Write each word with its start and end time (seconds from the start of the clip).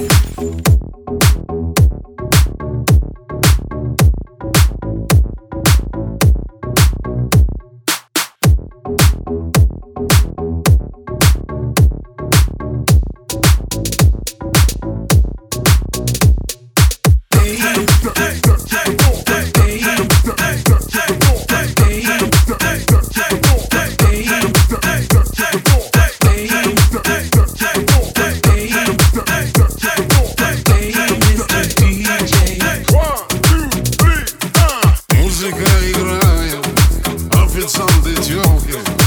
you 0.00 0.69
on 37.92 38.02
the 38.02 38.14
joking. 38.22 38.99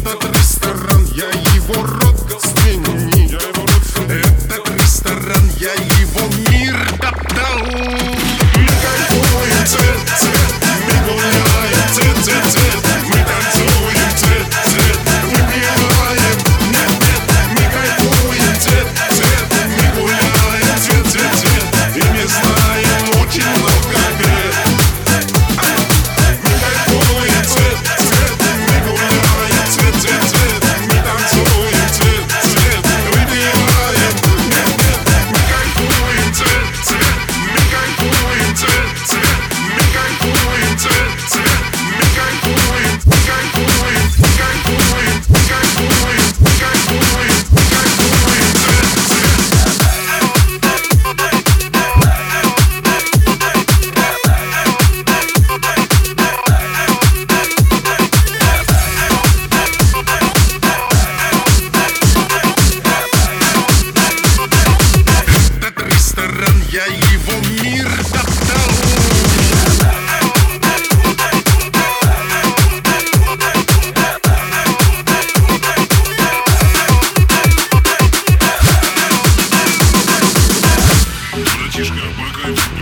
этот 0.00 0.24
ресторан, 0.24 1.04
я 1.14 1.28
его 1.54 1.74
рот 1.82 2.09
его 67.26 67.62
мир 67.62 67.88
топтал 68.12 68.80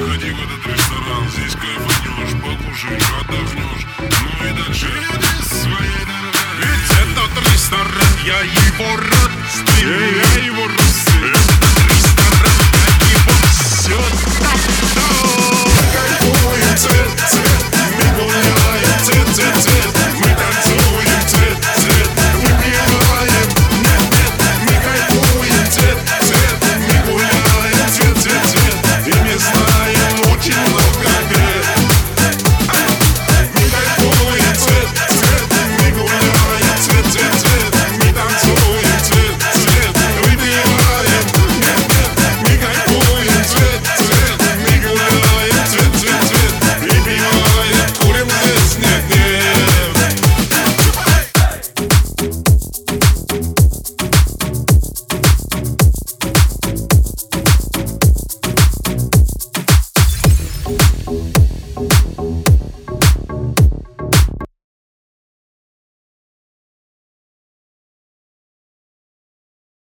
приходи 0.00 0.30
в 0.30 0.40
этот 0.42 0.66
ресторан. 0.66 1.28
Здесь 1.30 1.54
кайфанешь, 1.54 2.34
покушаешь, 2.42 3.10
отдохнешь 3.20 3.86
Ну 3.98 4.46
и 4.46 4.52
дальше. 4.52 4.90
Ведь 6.58 6.90
этот 6.90 7.32
ресторан, 7.52 8.14
я 8.24 8.40
его 8.40 8.96
родственник 8.96 10.36
Я 10.36 10.44
его 10.44 10.62
родственник 10.62 10.79